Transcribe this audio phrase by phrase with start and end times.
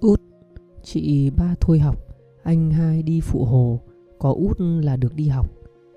[0.00, 0.20] út
[0.82, 1.96] Chị ba thôi học,
[2.42, 3.80] anh hai đi phụ hồ,
[4.18, 5.50] có út là được đi học.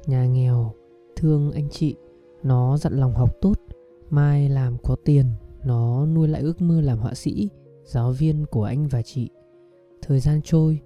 [0.07, 0.73] Nhà nghèo,
[1.15, 1.95] thương anh chị,
[2.43, 3.53] nó dặn lòng học tốt,
[4.09, 5.25] mai làm có tiền,
[5.65, 7.49] nó nuôi lại ước mơ làm họa sĩ,
[7.83, 9.29] giáo viên của anh và chị.
[10.01, 10.79] Thời gian trôi,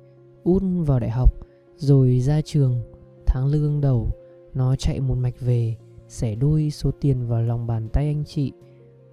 [0.43, 1.33] út vào đại học,
[1.77, 2.81] rồi ra trường,
[3.25, 4.07] tháng lương đầu,
[4.53, 5.75] nó chạy một mạch về,
[6.07, 8.51] xẻ đôi số tiền vào lòng bàn tay anh chị.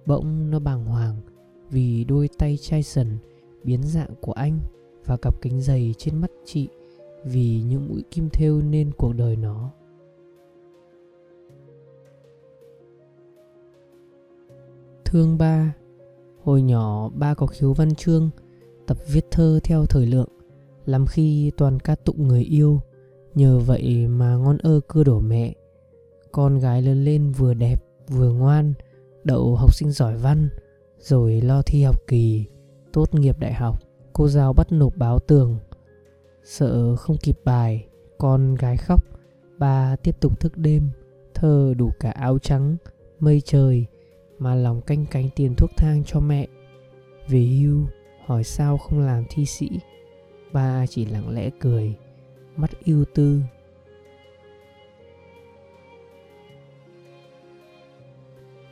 [0.05, 1.15] Bỗng nó bàng hoàng
[1.69, 3.17] vì đôi tay chai sần
[3.63, 4.59] biến dạng của anh
[5.05, 6.69] và cặp kính dày trên mắt chị
[7.23, 9.71] vì những mũi kim thêu nên cuộc đời nó.
[15.05, 15.75] Thương ba.
[16.43, 18.29] Hồi nhỏ ba có khiếu văn chương,
[18.87, 20.29] Tập viết thơ theo thời lượng,
[20.85, 22.79] làm khi toàn ca tụng người yêu.
[23.35, 25.53] Nhờ vậy mà ngon ơ cưa đổ mẹ.
[26.31, 28.73] Con gái lớn lên vừa đẹp, vừa ngoan,
[29.23, 30.49] Đậu học sinh giỏi văn,
[30.99, 32.45] Rồi lo thi học kỳ.
[32.93, 33.79] Tốt nghiệp đại học.
[34.13, 35.57] Cô giáo bắt nộp báo tường.
[36.43, 37.87] Sợ không kịp bài,
[38.17, 39.03] Con gái khóc.
[39.57, 40.89] Ba tiếp tục thức đêm,
[41.33, 42.77] Thơ đủ cả áo trắng,
[43.19, 43.85] Mây trời,
[44.39, 46.47] Mà lòng canh cánh tiền thuốc thang cho mẹ.
[47.27, 47.79] Về hưu,
[48.25, 49.69] Hỏi sao không làm thi sĩ.
[50.51, 51.95] Ba chỉ lặng lẽ cười,
[52.55, 53.41] Mắt yêu tư.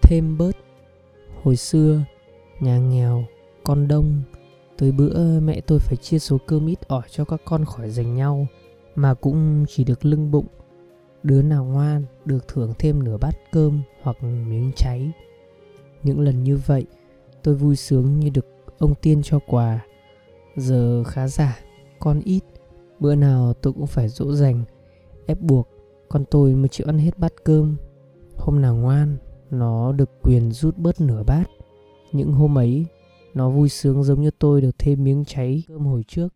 [0.01, 0.55] Thêm bớt.
[1.43, 2.03] Hồi xưa,
[2.59, 3.25] Nhà nghèo
[3.63, 4.21] con đông.
[4.77, 8.15] Tới bữa mẹ tôi phải chia số cơm ít ỏi cho các con khỏi giành
[8.15, 8.47] nhau
[8.95, 10.47] Mà cũng chỉ được lưng bụng.
[11.23, 15.11] Đứa nào ngoan được thưởng thêm nửa bát cơm hoặc miếng cháy.
[16.03, 16.85] Những lần như vậy
[17.43, 18.45] tôi vui sướng như được
[18.77, 19.85] ông tiên cho quà.
[20.55, 21.59] Giờ khá giả,
[21.99, 22.43] con ít.
[22.99, 24.63] Bữa nào tôi cũng phải dỗ dành
[25.25, 25.67] Ép buộc
[26.09, 27.77] con tôi mới chịu ăn hết bát cơm.
[28.37, 29.17] Hôm nào ngoan
[29.51, 31.43] Nó được quyền rút bớt nửa bát.
[32.11, 32.85] Những hôm ấy
[33.33, 36.27] nó vui sướng giống như tôi được thêm miếng cháy cơm hồi trước.